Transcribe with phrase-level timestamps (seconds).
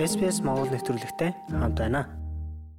[0.00, 2.08] SPS Монгол нэвтрүүлэгтэй хамт байна.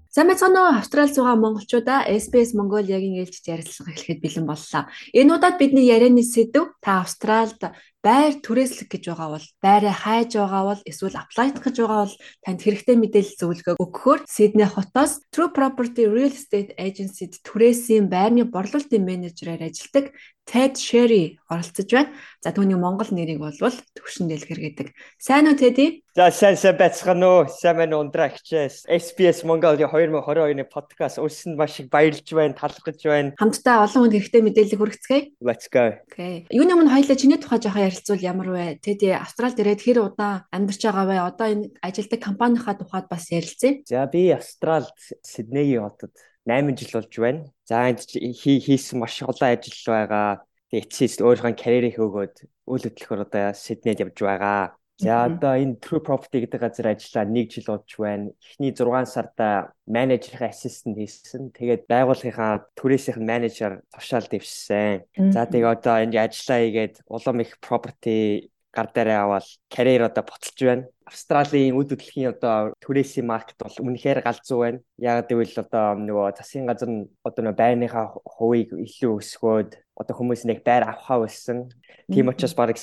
[0.09, 4.89] Сайн байцгаана уу Австрали зугаа монголчуудаа SBS Mongoliaгийн ээлжид ярилцлага эхлэхэд бэлэн боллоо.
[5.13, 7.61] Энэ удаад бидний ярианы сэдв та Австралид
[8.03, 12.59] байр түрээслэх гэж байгаа бол байраа хайж байгаа бол эсвэл аплайдах гэж байгаа бол танд
[12.59, 19.71] хэрэгтэй мэдээлэл зөвлөгөө өгөхөөр Сидней хотоос True Property Real Estate Agency-д түрээсийн байрны борлуулалтын менежерээр
[19.71, 20.11] ажилладаг
[20.45, 22.11] Ted Sherry оролцож байна.
[22.43, 24.87] За түүний монгол нэрийг болвол Төвшин Дэлгэр гэдэг.
[25.15, 26.03] Сайн уу Teddy?
[26.11, 27.47] За сайн сайн байцгаана уу?
[27.47, 28.83] Сайн байна уу ундрагчээс.
[28.83, 33.31] SBS Mongolia 2022-ны подкаст өрсөнд маш их баярлж байна, талархаж байна.
[33.39, 35.23] Хамтдаа олон хүнд хэрэгтэй мэдээлэл хүргэцгээе.
[35.39, 35.95] Let's go.
[36.11, 36.43] Окей.
[36.51, 38.65] Юуны өмнө хоёлаа чиний тухай жоохон ярилцвал ямар вэ?
[38.81, 41.17] Teddy Австралид ирээд хэр удаан амьдарч байгаа вэ?
[41.21, 43.85] Одоо энэ ажилтдаг компанийнхаа тухайд бас ярилцъя.
[43.85, 46.17] За би Австралид Сиднейгийн хотод
[46.49, 47.45] 8 жил болж байна.
[47.69, 50.41] За энд хийсэн маш олон ажил байгаа.
[50.73, 52.35] Тэгээ эцсээс өөрийнхөө карьерийг өгөөд
[52.65, 54.73] үйл хөдлөхөөр одоо Сиднейд явж байгаа.
[55.03, 58.31] За одоо энэ True Property гэдэг газар ажиллаа 1 жил болж байна.
[58.39, 61.51] Эхний 6 сарда менежерийн ассистент хийсэн.
[61.51, 65.03] Тэгээд байгууллагынхаа түрээсийнх нь менежер тушаал дэвшсэн.
[65.35, 70.59] За тэгээ одоо энэ ажиллаа хийгээд улам их property гар дээрээ аваад карьер одоо буцалж
[70.63, 70.87] байна.
[71.03, 74.79] Австралийн үд хөдлөхийн одоо түрээсийн маркет бол үнэхээр галзуу байна.
[74.97, 80.47] Яг гэвэл одоо нөгөө засгийн газар нь одоо нөгөө байрныхаа хувийг илүү өсгөөд одоо хүмүүс
[80.49, 81.69] нэг байр авахаа болсон.
[82.09, 82.73] Тийм учраас баг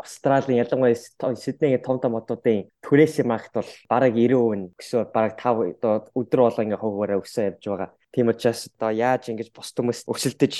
[0.00, 0.96] Австралийн ялангуяа
[1.36, 6.64] Сиднейгийн том том хотуудын түрээсийн маркет бол бараг 90% өсөө бараг 5 одоо өдөр болго
[6.64, 7.90] ингээ хуваараа өсөө явж байгаа.
[8.10, 10.54] Тийм учраас одоо яаж ингэж бус хүмүүс өсөлдөж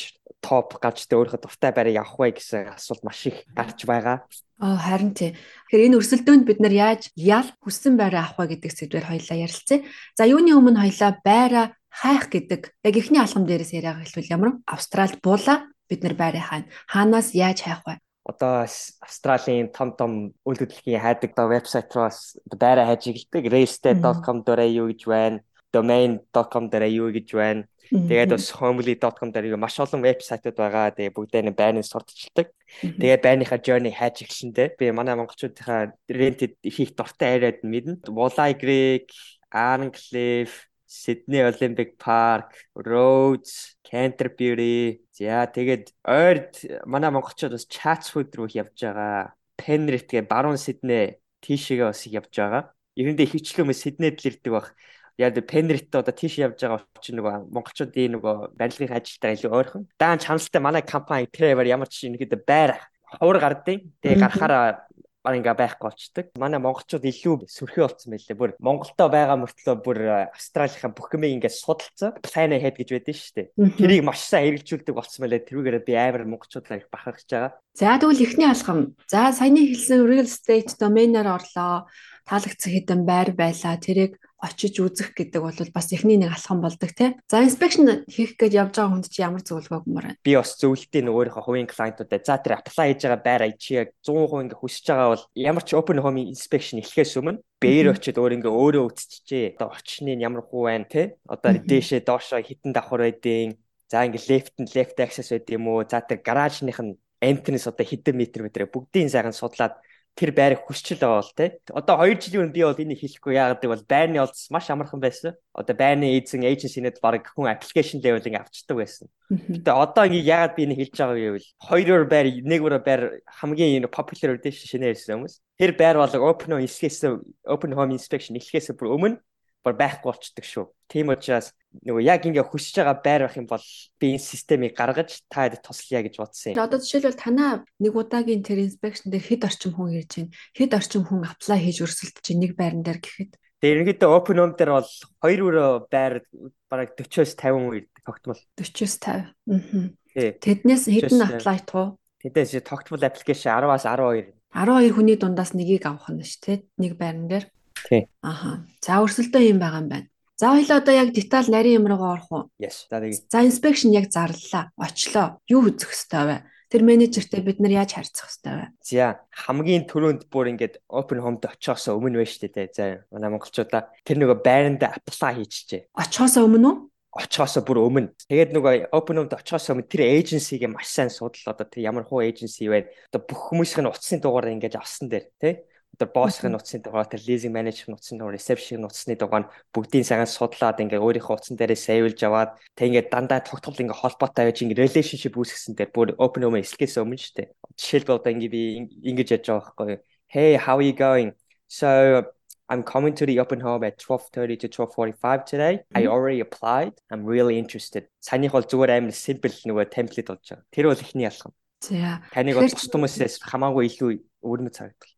[0.45, 4.23] топ гарч тэ өөрийнхөө дуртай байрыг авах вэ гэсэн асуулт маш их гарч байгаа.
[4.61, 5.35] Аа харин тий.
[5.73, 9.83] Тэгэхээр энэ өрсөлдөөнд бид нар яаж ял хүссэн байраа авах вэ гэдэг сэдвээр хоёлаа ярилцъя.
[10.15, 15.19] За юуны өмнө хоёлаа байраа хайх гэдэг яг ихний алхам дээрээс яриага хэлвэл ямар Австралид
[15.25, 16.71] буула бид нар байраа хайна.
[16.87, 17.99] Хаанаас яаж хайх вэ?
[18.25, 18.67] Одоо
[19.01, 20.13] Австралийн том том
[20.45, 25.39] үйл хөдлөлийн хайдаг доо вебсайт руу бас байраа хайж игэлдэг realestate.com дээрээ юу гэж байна.
[25.73, 27.65] Domain.com дээрээ юу гэж байна.
[27.91, 30.95] Тэгээд бас homely.com дээр маш олон вебсайтууд байгаа.
[30.95, 32.55] Тэгээ бүгдээ нэг байрны сурталчилдаг.
[32.79, 38.07] Тэгээд байрныхаа journey хайж эхэлсэндээ би манай монголчуудынхаа rented хийх дуртай яриад мэднэ.
[38.07, 39.11] Walleye Creek,
[39.51, 44.99] Arncliffe, Sydney Olympic Park, Rhodes, Canterbury.
[45.15, 49.39] За тэгээд ойрд манай монголчууд бас Chatswood руу явж байгаа.
[49.55, 52.75] Penrith гэ баруун Sydney тийшээгээ бас явж байгаа.
[52.99, 54.67] Эрэндээ хичлэн хүмүүс Sydney-д л ирдэг баг
[55.15, 59.87] яг пенрит одоо тийш явж байгаа чинь нөгөө монголчуудын нөгөө барилгын ажилтаа илүү ойрхон.
[59.95, 62.75] Даан чанартай манай компани Trevor ямар ч юм ихэд байр
[63.07, 63.87] ховор гардыг.
[64.03, 64.90] Тэгээ гарахаараа
[65.21, 66.27] баг ингээ байхгүй болчдөг.
[66.41, 68.37] Манай монголчууд илүү сөрхий болсон байлээ.
[68.41, 69.99] Бүр Монголдо байгаа мөртлөө бүр
[70.33, 72.17] Австралийнхаа бүх юмыг ингээ судалцсан.
[72.25, 73.47] Plan ahead гэж байдсан шүү дээ.
[73.77, 75.45] Тэрийг маш сайн хэрэгжүүлдэг болсон байлээ.
[75.45, 77.53] Тэрүүгээр би амар монголчуудаар их бахархаж байгаа.
[77.77, 78.97] За тэгвэл эхний алхам.
[79.05, 81.85] За саяны хэлсэн real estate domain-аар орлоо.
[82.29, 83.77] Таалагдсан хэдэн байр байлаа.
[83.77, 87.13] Тэрийг очиж үзэх гэдэг бол бас эхний нэг алхам болдог тий.
[87.29, 90.21] За inspection хийх гэж явж байгаа хүнд чи ямар зөвлөгөө өгмөр байна?
[90.25, 94.49] Би бас зөвлөлтийн өөрийнхөө хувийн клиентуудад за тэр apply хийж байгаа байр чи яг 100%
[94.49, 98.53] ингээ хүсэж байгаа бол ямар ч open home inspection эхлэхээс өмнө бээр очиод өөр ингээ
[98.57, 99.47] өөрөө үтчихжээ.
[99.61, 101.13] Одоо орчны нь ямар хуу байна тий.
[101.29, 103.61] Одоо дээшээ доошоо хитэн давхар байдیں۔
[103.93, 105.85] За ингээ left and left access байд юм уу?
[105.85, 109.77] За тэр гаражных нь entrance одоо хэдэн метр метр бүгдийн сайхан судлаад
[110.17, 111.47] тэр байрыг хүсчил байгаа бол те.
[111.71, 115.35] Одоо 2 жилийн өмнө би бол энийг хэлэхгүй яагаад гэвэл байрны олдс маш амархан байсан.
[115.55, 119.09] Одоо байрны эзэн эйженсинэд баг хүн аппликейшн левел ингэ авчдаг байсан.
[119.31, 123.03] Гэтэ одоо ингэ яагаад би энийг хэлж байгаа вэ гэвэл хоёроор байр нэгвэр байр
[123.41, 125.35] хамгийн popular edition шинээр ирсэн хүмүүс.
[125.57, 129.17] Тэр байр бол open home inspection open home inspection эхлэхээс бүр өмнө
[129.65, 130.65] бүр байхгүй болчдөг шүү.
[130.89, 133.67] Тийм учраас нөгөө яг ингээ хүсэж байгаа байр байх юм бол
[134.01, 136.65] би энэ системийг гаргаж таад туслая гэж бодсон юм.
[136.65, 140.35] Одоо жишээлбэл танаа нэг удаагийн тэр инспекшн дээр хэд орчим хүн ирж байна?
[140.57, 144.57] Хэд орчим хүн аплай хийж өрсөлдөж чинь нэг байран дээр гэхэд Тэгээ ерөнхийдөө open home
[144.57, 144.91] дээр бол
[145.21, 146.25] хоёр өрөө байр
[146.73, 148.41] бараг 40-оос 50 хүн ирдэг тогтмол.
[148.57, 149.93] 40-оос 50.
[150.17, 150.33] Аа.
[150.41, 152.01] Тэднээс хэдэн аплай туу?
[152.25, 154.33] Тэдээс тогтмол аппликейшн 10-аас 12.
[154.57, 156.65] 12 хүний дундаас нэгийг авах нь шүү, тэ?
[156.81, 157.53] Нэг байран дээр.
[157.91, 158.07] Тий.
[158.23, 158.63] Аха.
[158.79, 160.07] За өрсөлдөө юм байгаа юм байна.
[160.39, 162.45] За хоёлаа одоо яг деталь нарийн юм руугаа орох уу?
[162.63, 162.87] Yes.
[162.87, 163.27] За тэгээ.
[163.27, 164.71] За inspection яг зарлаа.
[164.79, 165.43] Очлоо.
[165.51, 166.37] Юу үзэх хэвээр вэ?
[166.71, 168.67] Тэр менежертэй бид нар яаж харьцах хэвээр вэ?
[168.87, 172.71] За хамгийн түрүүнд бүр ингээд open home-д очихоос өмнө байж тээ.
[172.71, 175.91] За манай монголчуудаа тэр нөгөө байранда apply хийчихжээ.
[175.91, 176.77] Очихоос өмнө үү?
[177.11, 178.15] очихоос бүр өмнө.
[178.31, 182.23] Тэгээд нөгөө open home-д очихоос өмнө тэр эйженсиг маш сайн судал одоо тэр ямар хуу
[182.23, 182.87] эйженси вэ?
[183.11, 185.67] Одоо бүх хүмүүсийн утасны дугаар ингэж авсан дээр тий
[185.99, 190.81] тэр боссхийн нутасны дугаар тэр лизинг менежер нутасны дугаар ресепшн нутасны дугаар бүгдийн сайхан судлаад
[190.81, 195.35] ингээ өөрийнхөө утсан дээрээ сейвлж аваад тэг ингээ дандаа тогтмол ингээ холбоотой байж ингээ relationship
[195.35, 197.49] үүсгэсэн дээр бүр open home эслэхээс өмнө шүү дээ.
[197.77, 198.63] Жишээлбэл одоо ингээ би
[199.11, 199.99] ингэж яж байгаа байхгүй.
[200.31, 201.35] Hey how are you going?
[201.67, 202.25] So
[202.71, 205.75] I'm coming to the open home at 12:30 to 12:45 today.
[205.75, 205.99] Mm -hmm.
[205.99, 206.95] I already applied.
[207.11, 208.07] I'm really interested.
[208.21, 210.65] Санийх бол зүгээр амар simple нөгөө template болж байгаа.
[210.71, 211.53] Тэр бол ихний ялгам.
[211.81, 212.21] За.
[212.33, 214.11] Таныг бол бус хүмүүсээс хамаагүй илүү
[214.45, 215.13] өвөрмөц харагдал.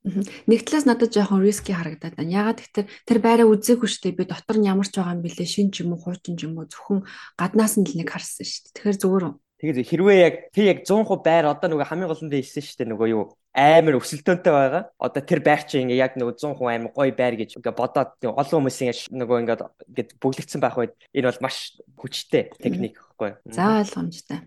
[0.47, 2.31] Нэг талаас надад жоохон риски харагдаад байна.
[2.31, 4.19] Ягаад гэвэл тэр байраа үзээгүй шүү дээ.
[4.19, 5.47] Би дотор нь ямар ч байгаа юм бэлээ.
[5.47, 7.03] Шин ч юм уу, хуучин ч юм уу зөвхөн
[7.35, 8.75] гаднаас нь л нэг харсан шүү дээ.
[8.79, 9.25] Тэгэхээр зүгээр
[9.63, 12.91] Тэгээд хэрвээ яг тий яг 100% байр одоо нөгөө хамгийн гол нь хэлсэн шүү дээ
[12.91, 13.25] нөгөө юу
[13.55, 14.83] амар өсөлтөөнтэй байгаа.
[14.99, 18.59] Одоо тэр байр чинь ингээ яг нөгөө 100% амар гоё байр гэж ингээ бодоод олон
[18.59, 23.55] хүмүүсийн нөгөө ингээд ингээд бүглэгдсэн байх үед энэ бол маш хүчтэй техник гэхгүй.
[23.55, 24.39] За ойлгомжтой.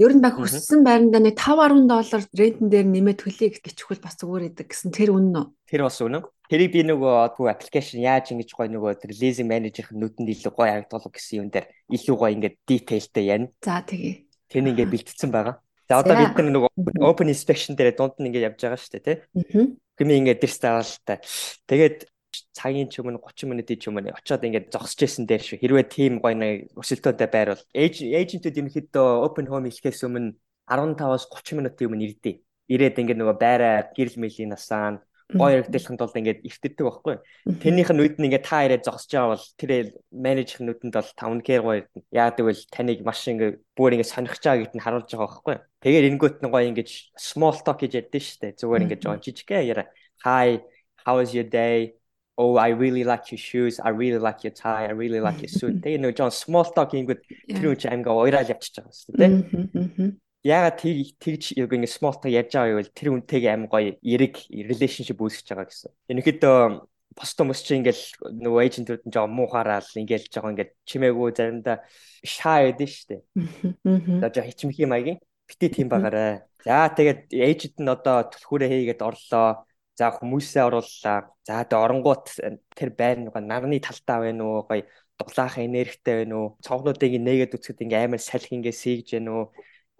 [0.00, 4.48] Ер нь баг өссөн байрандаа нэг 5.10 доллар рентэн дээр нэмээд төлье гэчихвэл бас зүгээр
[4.54, 5.46] идэг гэсэн тэр үнэн үү?
[5.68, 6.24] Тэр бас үнэн.
[6.48, 10.70] Тэрийг би нөгөө түү аппликейшн яаж ингэж гоё нөгөө тэр лизинг менежерийн нүдэнд илүү гоё
[10.72, 13.48] харагдуулах гэсэн юм дээр илүү гоё ингээд дитейлтэй яана.
[13.64, 14.28] За тэгье.
[14.52, 15.56] Тэн ингээ бэлтгэсэн байгаа.
[15.88, 19.04] За одоо бид нар нөгөө open inspection дээр дунд нь ингээ явж байгаа шүү дээ
[19.04, 19.16] тий.
[19.96, 21.18] Гэмээ ингээ дэрс даалтай.
[21.68, 22.12] Тэгээд
[22.54, 25.58] цагийн ч өмнө 30 минутын ч өмнө очиод ингээд зогсож байсан дээр шүү.
[25.58, 30.38] Хэрвээ team гоё нэг өсөлтөөтэй байр бол эйжентүүд ерөнхийдөө open home хэлэхээс өмнө
[30.70, 32.36] 15-аас 30 минутын өмнө ирдээ.
[32.70, 35.02] Ирээд ингээд нөгөө байраа гэрэл мэлийн насаан
[35.32, 37.16] гоё яригдлахын тулд ингээд эвтэрдэг байхгүй.
[37.58, 39.70] Тэрнийх нь үед нь ингээд та ирээд зогсож байгаа бол тэр
[40.12, 42.00] менежерийн нүдэнд бол 5 кэр гоё ирдэ.
[42.12, 45.56] Яагаад гэвэл таныг маш ингээд бүр ингээд сонирхож байгаа гэдгийг нь харуулж байгаа байхгүй.
[45.80, 48.58] Тэгээд энгөт нь гоё ингээд small talk гэж яддаг шүү дээ.
[48.60, 49.84] Зүгээр ингээд жоо жижигхэн яра.
[50.28, 50.60] Hi,
[51.02, 51.96] how was your day?
[52.36, 53.78] Oh, I really like your shoes.
[53.78, 54.86] I really like your tie.
[54.86, 55.78] I really like your suit.
[55.84, 57.22] Тэгээ нөгөө жоо small talk ингэдэг
[57.54, 62.28] тэр үуч амгаа уйраал явчихж байгаа шүү дээ яагаад тэг тэгж яг ингэ small talk
[62.28, 62.92] яаж байгаа вэ?
[62.92, 65.92] Тэр үнтэйг аим гоё эрэг relationship үүсгэж байгаа гэсэн.
[66.12, 66.58] Ерөнхийдөө
[67.16, 68.04] пост хүмүүс чи ингээл
[68.44, 71.76] нөгөө эйжентүүд нь жоо муухараал ингээл жоо ингээд чимээгүй заримдаа
[72.20, 73.22] shy гэдэг шүү дээ.
[74.20, 76.44] За жоо хичмэх юм аягийн бити тийм байгаарэ.
[76.60, 79.64] За тэгээд эйжент нь одоо түлхүүрээ хийгээд орлоо.
[79.94, 81.30] За хүмүүсээ орууллаа.
[81.46, 82.24] За тэгээ оронгууд
[82.74, 84.66] тэр байр нөгөө нарны талтаа байна уу?
[84.66, 84.82] Гоё
[85.18, 86.48] дулаахан энергитэй байна уу?
[86.66, 89.44] Цонхнуудыг нээгээд үцхэд ингээ амар салхи ингээ сийгж байна уу?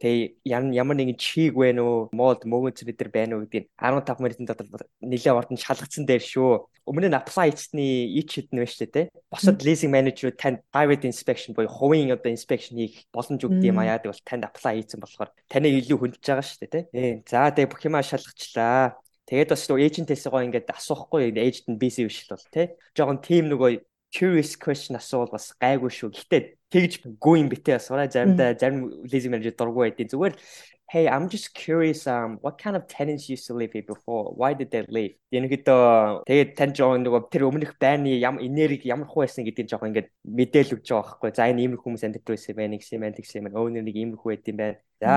[0.03, 0.43] Тэгээ
[0.75, 4.67] ямар нэгэн чиг вэ нөө молд мөгөнц бид нар байна уу гэдгийг 15 минутын дотор
[4.99, 6.67] нэлээд ордон шалгацсан дээр шүү.
[6.91, 9.07] Өмнө нь apply хийсний ич хэдэн вэ шүү дээ.
[9.31, 13.95] Босод leasing manager танд private inspection буюу хувийн одоо inspection хийх боломж өгд юм аа.
[13.95, 16.85] Яагаад бол танд apply хийсэн болохоор таныг илүү хөндөж байгаа шүү дээ, тий.
[17.31, 18.99] За тэгээ бүх юмаа шалгачлаа.
[19.25, 22.67] Тэгээд бас нөгөө эйжентээс гоо ингээд асуухгүй эйжент нь busy биш л бол тий.
[22.93, 23.81] Жогон team нөгөө
[24.15, 26.15] curious question асуувал бас гайгүй шүү.
[26.15, 26.39] Гэтэ
[26.71, 30.37] тэгж гоо юм битээ асуурай заримдаа зарим lazy manager дургүй байдیں۔ Зүгээр
[30.87, 34.31] Hey, I'm just curious um what kind of tenants used to live here before?
[34.37, 35.17] Why did they leave?
[35.33, 39.89] Янэгдөө тэгээд тань жоо нөгөө тэр өмнөх байрны ямар энерги ямар хуу байсан гэдгийг жоо
[39.89, 41.31] ингээд мэдээлэл өгч байгаа байхгүй.
[41.35, 43.57] За энэ ийм хүмүүс амьдарч байсан байх гэсэн юм гэсэн юм.
[43.57, 44.79] Owner нэг ийм хүү байт юм байна.
[45.01, 45.11] За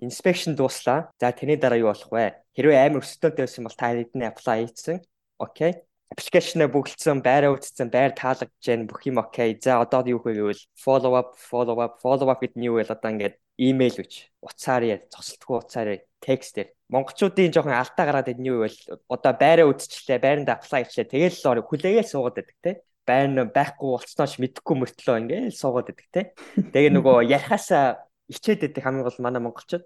[0.00, 1.10] inspection дууслаа.
[1.20, 2.38] За тэрний дараа юу болох вэ?
[2.54, 4.98] Хэрвээ амар өсөлтөнтэй байсан бол та хэдэн apply хийсэн.
[5.38, 9.54] Окей аппликейшнээ бүгэлдсэн, байраа үүссэн, байр таалагдж जैन бүх юм окей.
[9.60, 12.88] За одоо юу хөө гэвэл follow up, follow up, follow up гэдэг нь юу вэ?
[12.88, 15.88] Одоо ингээд имэйл үч, утсаар яа, цогцолтгүй утсаар
[16.24, 16.72] текстээр.
[16.88, 18.72] Монголчуудын жоохон алдаа гараад идэх нь юу вэ?
[19.12, 21.12] Одоо байраа үүсчлээ, байранд apply хийлээ.
[21.12, 22.72] Тэгэл л хүлээгээл суугаад байдаг те
[23.08, 26.22] байр нь байхгүй болцснооч мэдэхгүй мөртлөө ингээл суугаад байдаг те.
[26.60, 29.84] Тэгээ нөгөө ярихаасаа ичээд байдаг хамгийн гол манай монголчууд.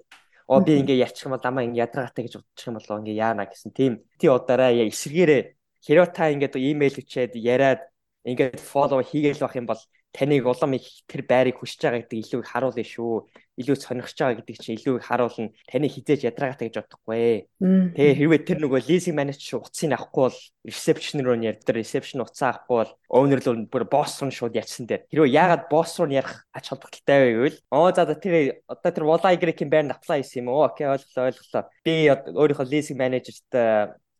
[0.50, 3.46] Оо би ингээ ярьчих юм бол намаа ингээ ядраатай гэж бодчих юм болоо ингээ яана
[3.46, 3.92] гэсэн тийм.
[4.18, 5.42] Тий удараа эсэргээрээ
[5.82, 7.82] Хэрвээ та ингээд имэйл өчээд яриад
[8.22, 12.40] ингээд фоллоу хийгээл байх юм бол таныг улам их тэр байрыг хүсэж байгаа гэдэг илүү
[12.44, 13.14] их харуулна шүү.
[13.56, 15.52] Илүү сонирхож байгаа гэдэг чинь илүү их харуулна.
[15.64, 17.48] Таны хизээж ядраагатай гэж бодохгүй.
[17.96, 20.38] Тэгээ хэрвээ тэр нөгөө лизинг менежер утсыг авахгүй бол
[20.68, 21.72] ресепшн руу нь ярьдаг.
[21.72, 25.08] Ресепшн утсаа авахгүй бол оунер руу бүр босс руу шууд ячсан дээр.
[25.08, 29.70] Хэрвээ яагаад босс руу ярих ач холбогдолтой вэ гэвэл оо за тэр одоо тэр Y-ийн
[29.72, 30.68] байранд apply хийсэн юм уу?
[30.68, 31.64] Окей ойлголоо ойлголоо.
[31.84, 33.48] Би өөрийнхөө лизинг менежерт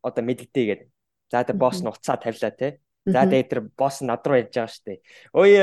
[0.01, 0.93] одоо мэддэгтэй гэдэг
[1.33, 2.77] За тэр босс нь уцаа тавилаа те.
[3.05, 5.03] За тэгээд тэр босс над руу ярьж байгаа штэ.
[5.35, 5.59] Ой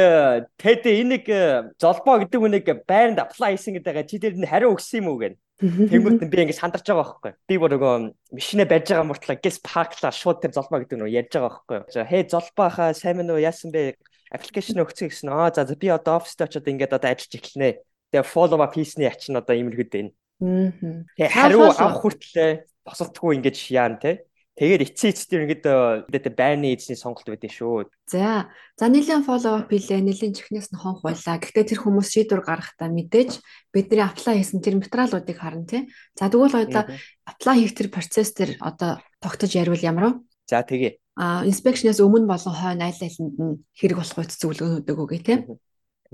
[0.61, 5.17] тэд энийг э, золбоо гэдэг үнийг байранд apply хийсэн гэдэг чи тэр хариу өгсөн юм
[5.17, 5.41] уу гэнэ.
[5.61, 7.33] Тэнгүүт би ингэ сандарч байгаа байхгүй.
[7.49, 7.95] Би бүр нөгөө
[8.33, 11.79] машинаа барьж байгаа муртлаа гис парклаа шууд тэр золбоо гэдэг нь ярьж байгаа байхгүй.
[11.93, 13.97] За хээ золбоо хаа сайн мэн үү яасан бэ?
[14.33, 15.29] Аппликейшн өгцөө гэсэн.
[15.29, 17.81] Аа за би одоо оффист очиод ингээд одоо ажиллаж эхэлнэ.
[18.09, 20.13] Тэгээ follow up хийсний ач нь одоо иймэрхүүд байна.
[20.41, 20.73] Аа.
[21.17, 22.51] Тэгээ хариу авах хүртлээ
[22.89, 24.25] босолтгүй ингэж яан те.
[24.59, 25.65] Тэгээд эцсийн эцсээр ингээд
[26.11, 27.89] одоо байрны эзний сонголт байдсан шүү.
[28.11, 28.51] За.
[28.77, 31.41] За нэлийн up хийлээ, нэлийн чихнээс нь хонх байлаа.
[31.41, 33.41] Гэхдээ тэр хүмүүс шийдвэр гаргахдаа мэдээж
[33.73, 35.83] бидний apply хийсэн тэр материалуудыг харна тий.
[36.19, 36.85] За тэгвэл одоо
[37.25, 40.13] apply хийх тэр процесс тэр одоо тогтож яривал ямар вэ?
[40.51, 40.99] За тэгээ.
[41.17, 45.39] А inspection-аас өмнө болон хойно аль алинд нь хэрэг болох үт зөвлөгөөнүүд өгөөгүй тий.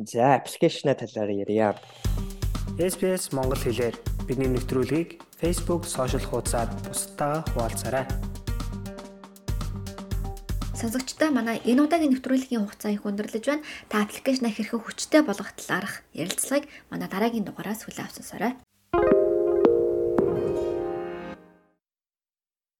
[0.06, 1.74] За application-а талаар ярья.
[2.76, 3.96] SPS Монгол хэлээр
[4.28, 8.04] бидний нэвтрүүлгийг Facebook сошиал хуудасаар бусдаа хуваалцаарай.
[10.76, 13.64] Сонсогчдоо манай энэ удаагийн нэвтрүүлгийн хугацаа их өндөрлөж байна.
[13.88, 18.52] Та аппликейшнаа хэрхэн хүчтэй болгох талаарх ярилцлагыг манай дараагийн дугаараас хүлээн авсан сорой.